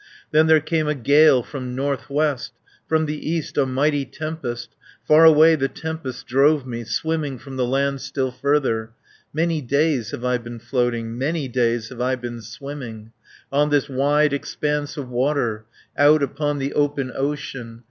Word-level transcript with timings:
"Then 0.31 0.47
there 0.47 0.59
came 0.59 0.87
a 0.87 0.95
gale 0.95 1.43
from 1.43 1.75
north 1.75 2.09
west, 2.09 2.53
From 2.89 3.05
the 3.05 3.29
east 3.29 3.55
a 3.55 3.67
mighty 3.67 4.03
tempest, 4.03 4.69
Far 5.07 5.25
away 5.25 5.53
the 5.53 5.67
tempest 5.67 6.25
drove 6.25 6.65
me, 6.65 6.83
Swimming 6.85 7.37
from 7.37 7.55
the 7.55 7.67
land 7.67 8.01
still 8.01 8.31
further, 8.31 8.93
Many 9.31 9.61
days 9.61 10.09
have 10.09 10.25
I 10.25 10.39
been 10.39 10.57
floating, 10.57 11.19
Many 11.19 11.47
days 11.47 11.89
have 11.89 12.01
I 12.01 12.15
been 12.15 12.41
swimming, 12.41 13.11
80 13.53 13.61
On 13.61 13.69
this 13.69 13.89
wide 13.89 14.33
expanse 14.33 14.97
of 14.97 15.07
water, 15.07 15.65
Out 15.95 16.23
upon 16.23 16.57
the 16.57 16.73
open 16.73 17.11
ocean. 17.15 17.79